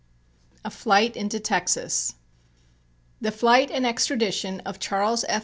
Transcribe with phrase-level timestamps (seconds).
[0.53, 2.15] ]X A Flight Into Texas
[3.21, 5.39] The flight and extradition of Charles F.